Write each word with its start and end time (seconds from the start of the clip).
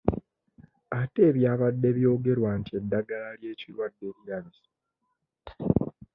Ate 0.99 1.21
ebyabadde 1.29 1.89
byogerwa 1.97 2.49
nti 2.59 2.71
eddagala 2.79 3.29
ly'ekirwadde 3.39 4.05
lirabise? 4.15 4.67